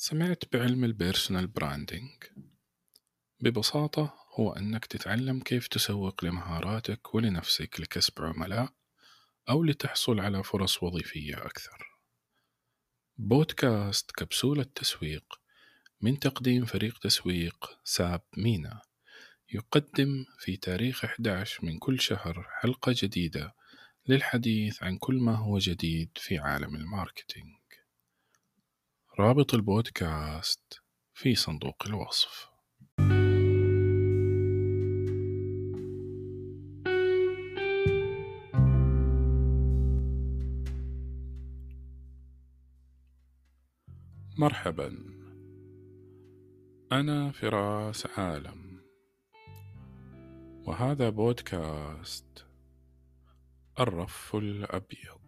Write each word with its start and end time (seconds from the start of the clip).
سمعت 0.00 0.44
بعلم 0.52 0.84
ال 0.84 0.91
personal 0.91 1.46
branding 1.46 2.24
ببساطة 3.40 4.14
هو 4.34 4.52
أنك 4.52 4.86
تتعلم 4.86 5.40
كيف 5.40 5.68
تسوق 5.68 6.24
لمهاراتك 6.24 7.14
ولنفسك 7.14 7.80
لكسب 7.80 8.12
عملاء 8.22 8.72
أو 9.48 9.64
لتحصل 9.64 10.20
على 10.20 10.44
فرص 10.44 10.82
وظيفية 10.82 11.46
أكثر. 11.46 11.86
بودكاست 13.16 14.10
كبسولة 14.10 14.62
تسويق 14.62 15.24
من 16.00 16.18
تقديم 16.18 16.64
فريق 16.64 16.98
تسويق 16.98 17.78
ساب 17.84 18.22
مينا. 18.36 18.82
يقدم 19.52 20.24
في 20.38 20.56
تاريخ 20.56 21.04
11 21.04 21.64
من 21.64 21.78
كل 21.78 22.00
شهر 22.00 22.46
حلقة 22.60 22.94
جديدة 22.96 23.54
للحديث 24.06 24.82
عن 24.82 24.98
كل 24.98 25.14
ما 25.14 25.36
هو 25.36 25.58
جديد 25.58 26.10
في 26.16 26.38
عالم 26.38 26.74
ال 26.74 26.82
marketing. 26.82 27.57
رابط 29.20 29.54
البودكاست 29.54 30.80
في 31.14 31.34
صندوق 31.34 31.86
الوصف. 31.86 32.50
مرحبا. 44.38 44.96
أنا 46.92 47.30
فراس 47.30 48.06
عالم. 48.18 48.80
وهذا 50.66 51.10
بودكاست 51.10 52.46
الرف 53.80 54.36
الأبيض. 54.36 55.27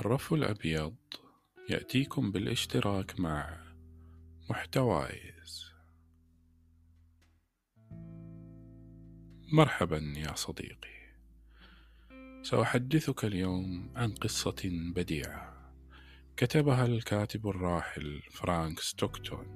الرف 0.00 0.32
الأبيض 0.32 0.94
يأتيكم 1.70 2.32
بالاشتراك 2.32 3.20
مع 3.20 3.58
محتوايز. 4.50 5.72
مرحبا 9.52 10.14
يا 10.16 10.34
صديقي. 10.34 11.02
سأحدثك 12.42 13.24
اليوم 13.24 13.92
عن 13.96 14.14
قصة 14.14 14.62
بديعة 14.94 15.72
كتبها 16.36 16.86
الكاتب 16.86 17.48
الراحل 17.48 18.22
فرانك 18.30 18.80
ستوكتون. 18.80 19.46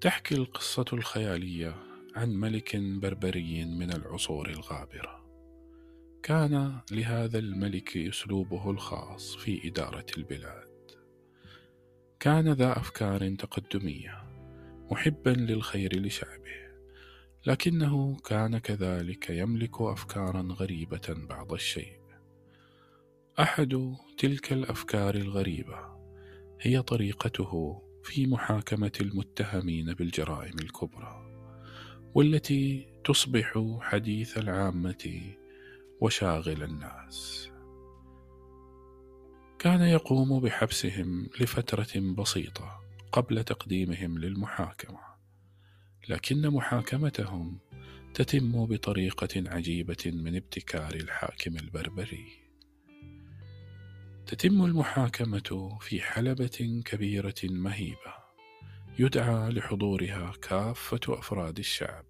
تحكي 0.00 0.34
القصة 0.34 0.84
الخيالية 0.92 1.76
عن 2.16 2.30
ملك 2.30 2.76
بربري 2.76 3.64
من 3.64 3.92
العصور 3.92 4.50
الغابرة. 4.50 5.21
كان 6.22 6.80
لهذا 6.90 7.38
الملك 7.38 7.96
أسلوبه 7.96 8.70
الخاص 8.70 9.36
في 9.36 9.68
إدارة 9.68 10.06
البلاد. 10.18 10.68
كان 12.20 12.52
ذا 12.52 12.78
أفكار 12.78 13.34
تقدمية 13.34 14.24
محبا 14.90 15.30
للخير 15.30 16.00
لشعبه 16.00 16.62
لكنه 17.46 18.16
كان 18.16 18.58
كذلك 18.58 19.30
يملك 19.30 19.80
افكارا 19.80 20.48
غريبة 20.50 21.16
بعض 21.28 21.52
الشيء. 21.52 22.00
أحد 23.40 23.94
تلك 24.18 24.52
الأفكار 24.52 25.14
الغريبة 25.14 25.78
هي 26.60 26.82
طريقته 26.82 27.82
في 28.04 28.26
محاكمة 28.26 28.92
المتهمين 29.00 29.94
بالجرائم 29.94 30.58
الكبرى 30.58 31.22
والتي 32.14 32.86
تصبح 33.04 33.78
حديث 33.80 34.38
العامة 34.38 35.32
وشاغل 36.02 36.62
الناس. 36.62 37.48
كان 39.58 39.80
يقوم 39.80 40.40
بحبسهم 40.40 41.28
لفترة 41.40 42.00
بسيطة 42.18 42.80
قبل 43.12 43.44
تقديمهم 43.44 44.18
للمحاكمة 44.18 45.00
لكن 46.08 46.48
محاكمتهم 46.50 47.58
تتم 48.14 48.66
بطريقة 48.66 49.28
عجيبة 49.36 50.02
من 50.06 50.36
ابتكار 50.36 50.94
الحاكم 50.94 51.56
البربري. 51.56 52.26
تتم 54.26 54.64
المحاكمة 54.64 55.78
في 55.80 56.00
حلبة 56.00 56.82
كبيرة 56.84 57.42
مهيبة 57.44 58.14
يدعى 58.98 59.50
لحضورها 59.50 60.32
كافة 60.42 61.00
أفراد 61.08 61.58
الشعب 61.58 62.04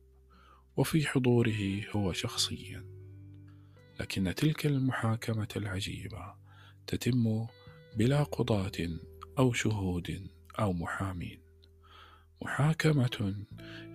وفي 0.77 1.07
حضوره 1.07 1.83
هو 1.97 2.13
شخصيا. 2.13 2.92
لكن 4.01 4.35
تلك 4.35 4.67
المحاكمة 4.67 5.49
العجيبة 5.57 6.35
تتم 6.87 7.47
بلا 7.97 8.23
قضاة 8.23 8.89
أو 9.39 9.53
شهود 9.53 10.31
أو 10.59 10.73
محامين. 10.73 11.43
محاكمة 12.43 13.45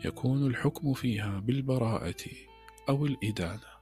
يكون 0.06 0.48
الحكم 0.48 0.94
فيها 0.94 1.40
بالبراءة 1.40 2.26
أو 2.90 3.06
الإدانة 3.06 3.78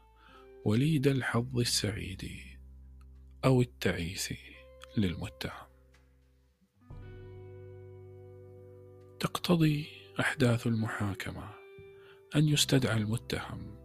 وليد 0.65 1.07
الحظ 1.07 1.59
السعيد 1.59 2.31
أو 3.45 3.61
التعيس 3.61 4.33
للمتهم. 4.97 5.65
تقتضي 9.19 9.85
أحداث 10.19 10.67
المحاكمة 10.67 11.49
أن 12.35 12.47
يستدعى 12.47 12.97
المتهم 12.97 13.84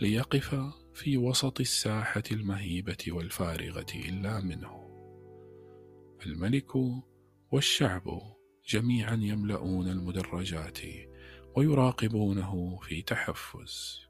ليقف 0.00 0.54
في 0.94 1.16
وسط 1.16 1.60
الساحة 1.60 2.22
المهيبة 2.32 3.04
والفارغة 3.08 3.86
إلا 3.94 4.40
منه. 4.40 4.88
الملك 6.26 6.70
والشعب 7.52 8.20
جميعا 8.68 9.14
يملؤون 9.14 9.88
المدرجات 9.88 10.78
ويراقبونه 11.56 12.78
في 12.82 13.02
تحفز. 13.02 14.00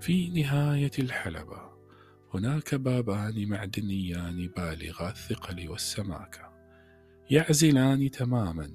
في 0.00 0.28
نهاية 0.28 0.90
الحلبة 0.98 1.76
هناك 2.34 2.74
بابان 2.74 3.48
معدنيان 3.48 4.48
بالغا 4.56 5.10
الثقل 5.10 5.68
والسماكة 5.68 6.52
يعزلان 7.30 8.10
تماما 8.10 8.74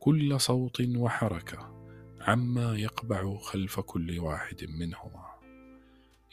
كل 0.00 0.40
صوت 0.40 0.80
وحركة. 0.96 1.77
عما 2.28 2.76
يقبع 2.76 3.38
خلف 3.38 3.80
كل 3.80 4.18
واحد 4.18 4.64
منهما. 4.64 5.26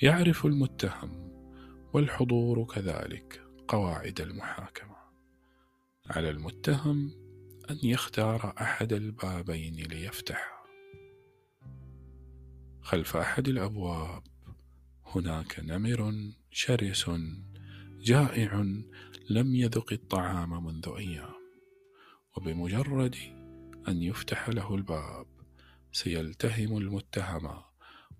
يعرف 0.01 0.45
المتهم 0.45 1.31
والحضور 1.93 2.65
كذلك 2.65 3.41
قواعد 3.67 4.21
المحاكمة. 4.21 4.95
على 6.09 6.29
المتهم 6.29 7.11
أن 7.69 7.77
يختار 7.83 8.53
أحد 8.61 8.93
البابين 8.93 9.75
ليفتح. 9.75 10.63
خلف 12.81 13.17
أحد 13.17 13.47
الأبواب 13.47 14.23
هناك 15.05 15.59
نمر 15.59 16.31
شرس 16.51 17.11
جائع 18.01 18.65
لم 19.29 19.55
يذق 19.55 19.93
الطعام 19.93 20.65
منذ 20.65 20.93
أيام 20.97 21.35
وبمجرد 22.37 23.15
أن 23.87 24.01
يفتح 24.01 24.49
له 24.49 24.75
الباب 24.75 25.34
سيلتهم 25.95 26.77
المتهم 26.77 27.61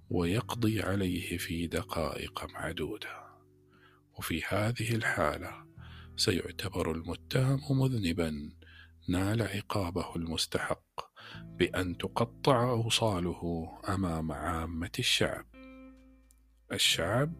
ويقضي 0.09 0.81
عليه 0.81 1.37
في 1.37 1.67
دقائق 1.67 2.45
معدودة. 2.53 3.25
وفي 4.17 4.43
هذه 4.49 4.95
الحالة 4.95 5.65
سيعتبر 6.15 6.91
المتهم 6.91 7.79
مذنبا 7.79 8.51
نال 9.09 9.41
عقابه 9.41 10.15
المستحق 10.15 10.83
بأن 11.43 11.97
تقطع 11.97 12.69
أوصاله 12.69 13.69
أمام 13.89 14.31
عامة 14.31 14.91
الشعب. 14.99 15.45
الشعب 16.71 17.33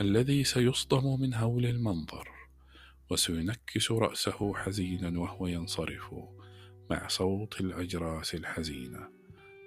الذي 0.00 0.44
سيصدم 0.44 1.20
من 1.20 1.34
هول 1.34 1.66
المنظر 1.66 2.28
وسينكس 3.10 3.90
رأسه 3.92 4.54
حزينا 4.54 5.20
وهو 5.20 5.46
ينصرف 5.46 6.14
مع 6.90 7.08
صوت 7.08 7.60
الأجراس 7.60 8.34
الحزينة. 8.34 9.15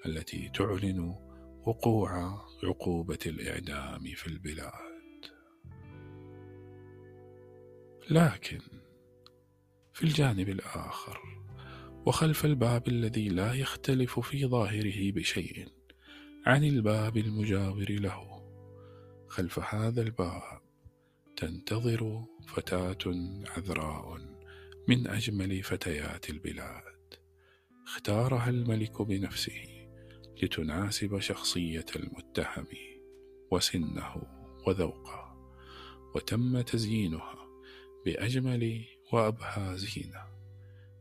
التي 0.06 0.50
تعلن 0.54 1.16
وقوع 1.66 2.42
عقوبة 2.64 3.20
الإعدام 3.26 4.04
في 4.04 4.28
البلاد. 4.28 5.26
لكن 8.10 8.60
في 9.94 10.04
الجانب 10.04 10.50
الآخر 10.50 11.20
وخلف 12.06 12.46
الباب 12.46 12.88
الذي 12.88 13.30
لا 13.30 13.54
يختلف 13.54 14.20
في 14.20 14.46
ظاهره 14.46 15.12
بشيء 15.12 15.68
عن 16.46 16.64
الباب 16.64 17.18
المجاور 17.18 17.92
له 17.92 18.40
خلف 19.28 19.60
هذا 19.60 20.02
الباب 20.02 20.62
تنتظر 21.38 22.26
فتاة 22.48 22.98
عذراء 23.48 24.18
من 24.88 25.08
أجمل 25.08 25.64
فتيات 25.64 26.30
البلاد. 26.30 26.84
اختارها 27.86 28.50
الملك 28.50 29.02
بنفسه. 29.02 29.79
لتناسب 30.44 31.20
شخصية 31.20 31.86
المتهم 31.96 32.68
وسنه 33.52 34.24
وذوقه 34.68 35.30
وتم 36.16 36.62
تزيينها 36.62 37.36
بأجمل 38.06 38.86
وأبهى 39.14 39.78
زينة 39.78 40.24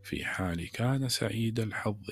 في 0.02 0.24
حال 0.24 0.70
كان 0.70 1.08
سعيد 1.08 1.60
الحظ 1.60 2.10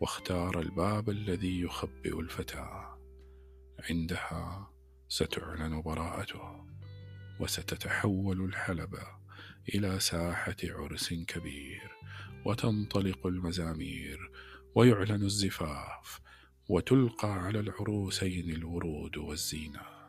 واختار 0.00 0.60
الباب 0.60 1.10
الذي 1.10 1.60
يخبئ 1.60 2.20
الفتى 2.20 2.96
عندها 3.90 4.70
ستعلن 5.08 5.82
براءته 5.82 6.66
وستتحول 7.40 8.44
الحلبة 8.44 9.06
إلى 9.74 10.00
ساحة 10.00 10.56
عرس 10.64 11.14
كبير 11.14 11.90
وتنطلق 12.44 13.26
المزامير 13.26 14.30
ويعلن 14.74 15.22
الزفاف 15.22 16.20
وتلقى 16.68 17.32
على 17.32 17.60
العروسين 17.60 18.50
الورود 18.50 19.16
والزينات. 19.16 20.02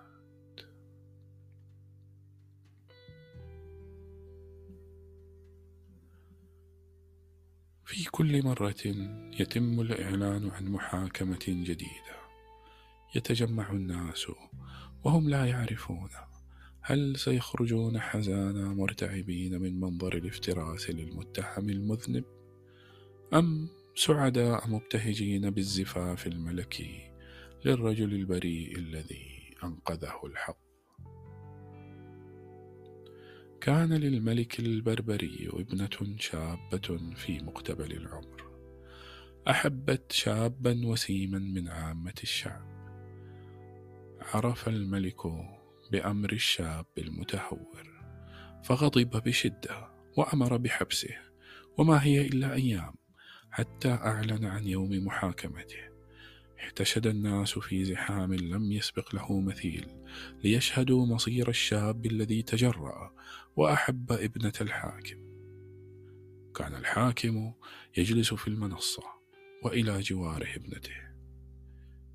في 7.86 8.04
كل 8.12 8.44
مرة 8.46 8.84
يتم 9.40 9.82
الإعلان 9.82 10.50
عن 10.50 10.66
محاكمة 10.66 11.46
جديدة 11.48 12.24
يتجمع 13.16 13.72
الناس 13.72 14.28
وهم 15.04 15.30
لا 15.30 15.46
يعرفون 15.46 16.10
هل 16.82 17.18
سيخرجون 17.18 18.00
حزانا 18.00 18.74
مرتعبين 18.74 19.62
من 19.62 19.80
منظر 19.80 20.18
الافتراس 20.18 20.90
للمتهم 20.90 21.70
المذنب 21.70 22.24
أم 23.34 23.70
سعداء 23.96 24.70
مبتهجين 24.70 25.50
بالزفاف 25.50 26.28
الملكي 26.28 27.12
للرجل 27.66 28.14
البريء 28.14 28.78
الذي 28.78 29.56
أنقذه 29.64 30.20
الحظ 30.26 30.56
كان 33.62 33.94
للملك 33.94 34.60
البربري 34.60 35.50
ابنة 35.54 36.18
شابة 36.18 37.14
في 37.16 37.40
مقتبل 37.40 37.92
العمر. 37.92 38.44
أحبت 39.50 40.12
شابا 40.12 40.88
وسيما 40.88 41.40
من 41.40 41.68
عامة 41.68 42.14
الشعب. 42.24 42.74
عرف 44.22 44.68
الملك 44.68 45.22
بأمر 45.92 46.32
الشاب 46.32 46.86
المتهور 46.98 48.02
فغضب 48.64 49.10
بشدة 49.10 49.90
وأمر 50.18 50.58
بحبسه 50.58 51.16
وما 51.78 52.04
هي 52.04 52.28
إلا 52.28 52.54
أيام. 52.54 53.03
حتى 53.54 53.90
أعلن 53.90 54.46
عن 54.46 54.68
يوم 54.68 55.06
محاكمته. 55.06 55.90
احتشد 56.60 57.08
الناس 57.08 57.60
في 57.60 57.86
زحام 57.86 58.34
لم 58.34 58.72
يسبق 58.72 59.16
له 59.16 59.40
مثيل 59.40 59.88
ليشهدوا 60.44 61.06
مصير 61.06 61.50
الشاب 61.50 62.06
الذي 62.06 62.42
تجرأ 62.42 63.14
وأحب 63.56 64.12
ابنة 64.12 64.54
الحاكم. 64.62 65.18
كان 66.56 66.76
الحاكم 66.76 67.54
يجلس 67.98 68.34
في 68.34 68.48
المنصة 68.48 69.04
وإلى 69.64 70.00
جواره 70.00 70.56
ابنته. 70.56 70.98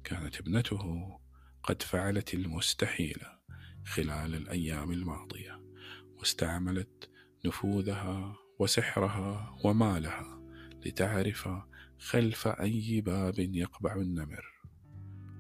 كانت 0.05 0.41
ابنته 0.41 1.19
قد 1.63 1.83
فعلت 1.83 2.35
المستحيل 2.35 3.23
خلال 3.85 4.35
الأيام 4.35 4.93
الماضية 4.93 5.63
واستعملت 6.19 7.11
نفوذها 7.45 8.37
وسحرها 8.59 9.57
ومالها. 9.65 10.38
لتعرف 10.87 11.49
خلف 11.99 12.49
أي 12.49 13.01
باب 13.01 13.39
يقبع 13.39 13.97
النمر 13.97 14.45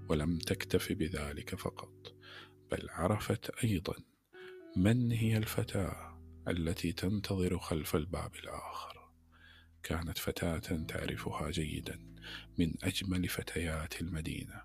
ولم 0.08 0.38
تكتف 0.38 0.92
بذلك 0.92 1.54
فقط 1.54 2.14
بل 2.70 2.88
عرفت 2.90 3.50
أيضا 3.64 3.94
من 4.76 5.12
هي 5.12 5.36
الفتاة 5.36 6.20
التي 6.48 6.92
تنتظر 6.92 7.58
خلف 7.58 7.96
الباب 7.96 8.34
الآخر. 8.34 9.10
كانت 9.82 10.18
فتاة 10.18 10.84
تعرفها 10.88 11.50
جيدا 11.50 12.14
من 12.58 12.74
أجمل 12.82 13.28
فتيات 13.28 14.00
المدينة 14.00 14.62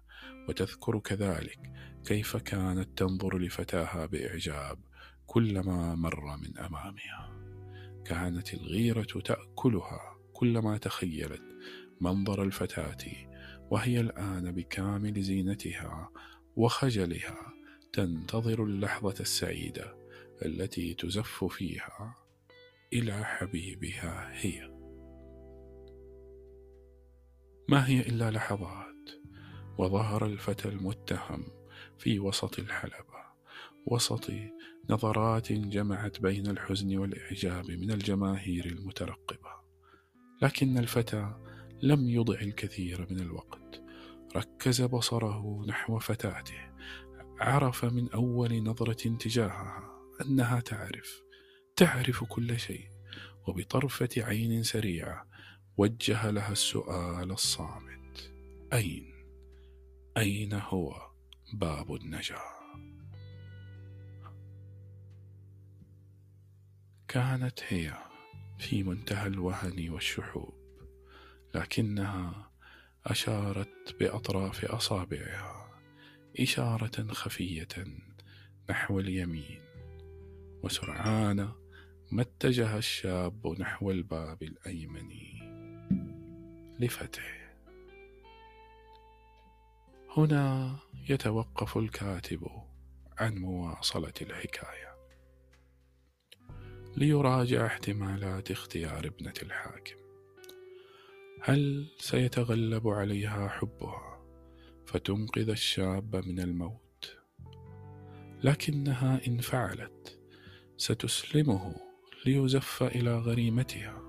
وتذكر 0.50 1.00
كذلك 1.00 1.74
كيف 2.06 2.38
كانت 2.38 2.98
تنظر 2.98 3.38
لفتاها 3.38 4.06
بإعجاب 4.06 4.80
كلما 5.25 5.96
مر 5.96 6.38
من 6.38 6.58
أمامها. 6.58 7.44
كانت 8.06 8.54
الغيرة 8.54 9.22
تأكلها 9.25 10.12
كلما 10.33 10.77
تخيلت 10.77 11.44
منظر 12.01 12.44
الفتاة 12.44 13.06
وهي 13.71 14.00
الآن 14.00 14.51
بكامل 14.51 15.21
زينتها 15.21 16.09
وخجلها 16.56 17.53
تنتظر 17.94 18.63
اللحظة 18.63 19.15
السعيدة 19.19 19.95
التي 20.45 20.94
تزف 20.94 21.44
فيها 21.44 22.15
إلى 22.94 23.25
حبيبها 23.25 24.30
هي. 24.33 24.74
ما 27.69 27.88
هي 27.88 28.00
إلا 28.00 28.31
لحظات 28.31 29.09
وظهر 29.77 30.25
الفتى 30.25 30.69
المتهم 30.69 31.45
في 31.97 32.19
وسط 32.19 32.59
الحلبة 32.59 33.24
وسط 33.86 34.31
نظرات 34.89 35.51
جمعت 35.51 36.21
بين 36.21 36.47
الحزن 36.47 36.97
والإعجاب 36.97 37.71
من 37.71 37.91
الجماهير 37.91 38.65
المترقبة. 38.65 39.52
لكن 40.44 40.78
الفتى 40.78 41.36
لم 41.81 42.10
يضع 42.10 42.40
الكثير 42.40 43.07
من 43.10 43.19
الوقت. 43.19 43.81
ركز 44.36 44.81
بصره 44.81 45.66
نحو 45.68 46.00
فتاته 46.00 46.69
عرف 47.40 47.86
من 47.86 48.12
أول 48.12 48.63
نظرة 48.63 49.18
تجاهها 49.18 49.90
أنها 50.22 50.60
تعرف 50.60 51.22
تعرف 51.75 52.24
كل 52.24 52.60
شيء 52.60 52.88
وبطرفة 53.48 54.10
عين 54.18 54.63
سريعة 54.63 55.28
وجه 55.78 56.31
لها 56.31 56.51
السؤال 56.51 57.31
الصامت. 57.31 58.34
أين؟ 58.74 59.13
أين 60.18 60.54
هو 60.54 61.12
باب 61.54 61.96
النجاة؟ 61.96 62.54
كانت 67.07 67.60
هي 67.68 68.12
في 68.63 68.83
منتهى 68.83 69.27
الوهن 69.27 69.89
والشحوب 69.89 70.54
لكنها 71.56 72.51
أشارت 73.06 73.95
بأطراف 74.00 74.65
أصابعها 74.65 75.81
إشارة 76.39 77.12
خفية 77.12 77.68
نحو 78.69 79.00
اليمين 79.00 79.62
وسرعان 80.63 81.50
ما 82.12 82.21
اتجه 82.21 82.77
الشاب 82.77 83.48
نحو 83.60 83.91
الباب 83.91 84.43
الأيمن 84.43 85.10
لفتحه. 86.79 87.55
هنا 90.17 90.79
يتوقف 91.10 91.77
الكاتب 91.77 92.48
عن 93.17 93.36
مواصلة 93.36 94.13
الحكاية. 94.22 94.92
ليراجع 96.97 97.65
احتمالات 97.65 98.51
اختيار 98.51 99.07
ابنة 99.07 99.33
الحاكم. 99.43 99.95
هل 101.41 101.88
سيتغلب 101.97 102.88
عليها 102.88 103.47
حبها 103.47 104.25
فتنقذ 104.85 105.50
الشاب 105.50 106.15
من 106.15 106.39
الموت؟ 106.39 107.17
لكنها 108.43 109.21
إن 109.27 109.38
فعلت 109.38 110.19
ستسلمه 110.77 111.75
ليزف 112.25 112.83
إلى 112.83 113.19
غريمتها 113.19 114.01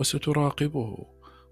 وستراقبه 0.00 1.06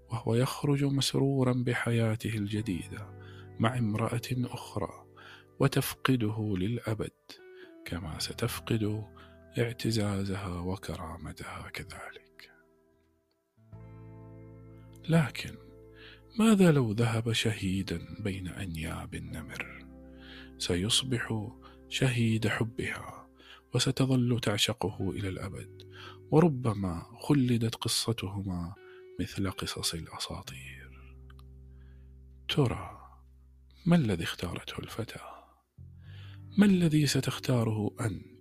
وهو 0.09 0.35
يخرج 0.35 0.83
مسرورا 0.83 1.53
بحياته 1.53 2.37
الجديدة 2.37 3.19
مع 3.59 3.77
امرأة 3.77 4.21
أخرى 4.31 5.05
وتفقده 5.59 6.55
للأبد 6.57 7.11
كما 7.85 8.19
ستفقد 8.19 9.03
اعتزازها 9.59 10.59
وكرامتها 10.59 11.69
كذلك. 11.69 12.51
لكن 15.09 15.55
ماذا 16.39 16.71
لو 16.71 16.91
ذهب 16.91 17.31
شهيدا 17.31 18.15
بين 18.19 18.47
أنياب 18.47 19.15
النمر؟ 19.15 19.85
سيصبح 20.57 21.51
شهيد 21.89 22.47
حبها 22.47 23.29
وستظل 23.73 24.39
تعشقه 24.39 25.11
إلى 25.11 25.29
الأبد 25.29 25.83
وربما 26.31 27.05
خلدت 27.19 27.75
قصتهما 27.75 28.75
مثل 29.19 29.51
قصص 29.51 29.93
الأساطير. 29.93 31.17
ترى 32.49 32.97
ما 33.85 33.95
الذي 33.95 34.23
اختارته 34.23 34.79
الفتاة؟ 34.79 35.47
ما 36.57 36.65
الذي 36.65 37.07
ستختاره 37.07 37.95
أنت؟ 38.01 38.36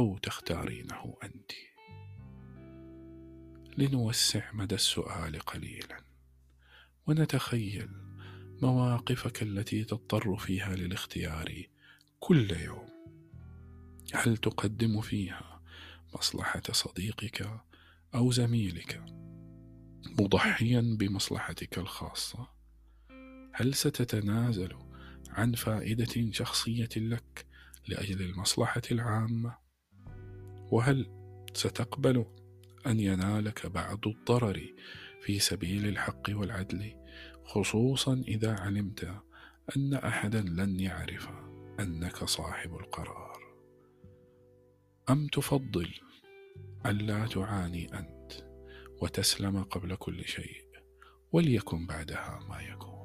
أو 0.00 0.18
تختارينه 0.18 1.16
انت. 1.24 1.52
لنوسع 3.78 4.52
مدى 4.52 4.74
السؤال 4.74 5.38
قليلا 5.38 6.04
ونتخيل 7.06 7.88
مواقفك 8.62 9.42
التي 9.42 9.84
تضطر 9.84 10.36
فيها 10.36 10.76
للاختيار 10.76 11.66
كل 12.20 12.50
يوم. 12.50 12.88
هل 14.14 14.36
تقدم 14.36 15.00
فيها 15.00 15.62
مصلحة 16.14 16.62
صديقك 16.72 17.62
أو 18.14 18.30
زميلك؟ 18.30 19.04
مضحيا 20.18 20.96
بمصلحتك 20.98 21.78
الخاصة. 21.78 22.48
هل 23.52 23.74
ستتنازل 23.74 24.76
عن 25.28 25.52
فائدة 25.52 26.32
شخصية 26.32 26.88
لك 26.96 27.46
لأجل 27.88 28.22
المصلحة 28.22 28.82
العامة؟ 28.90 29.69
وهل 30.70 31.06
ستقبل 31.54 32.24
أن 32.86 33.00
ينالك 33.00 33.66
بعض 33.66 34.06
الضرر 34.06 34.74
في 35.22 35.38
سبيل 35.38 35.86
الحق 35.86 36.22
والعدل 36.28 36.94
خصوصا 37.44 38.24
إذا 38.28 38.60
علمت 38.60 39.14
أن 39.76 39.94
أحدا 39.94 40.40
لن 40.40 40.80
يعرف 40.80 41.28
أنك 41.80 42.24
صاحب 42.24 42.74
القرار؟ 42.74 43.40
أم 45.10 45.26
تفضل 45.26 45.94
ألا 46.86 47.26
تعاني 47.26 47.98
أنت 47.98 48.32
وتسلم 49.02 49.62
قبل 49.62 49.96
كل 49.96 50.24
شيء 50.24 50.64
وليكن 51.32 51.86
بعدها 51.86 52.40
ما 52.48 52.60
يكون؟ 52.60 53.00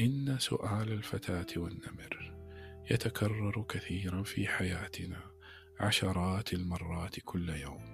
إن 0.00 0.38
سؤال 0.38 0.92
الفتاة 0.92 1.46
والنمر 1.56 2.31
يتكرر 2.90 3.64
كثيرا 3.68 4.22
في 4.22 4.46
حياتنا 4.48 5.32
عشرات 5.80 6.52
المرات 6.52 7.20
كل 7.20 7.48
يوم 7.48 7.84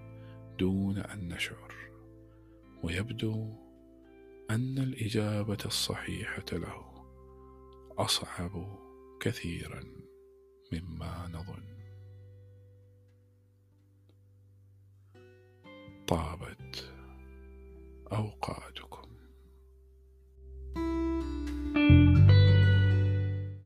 دون 0.59 0.99
أن 0.99 1.29
نشعر. 1.29 1.75
ويبدو 2.83 3.55
أن 4.51 4.79
الإجابة 4.79 5.59
الصحيحة 5.65 6.45
له 6.53 6.89
أصعب 7.99 8.79
كثيرا 9.21 9.85
مما 10.73 11.29
نظن. 11.29 11.79
طابت 16.07 16.95
أوقات 18.13 18.68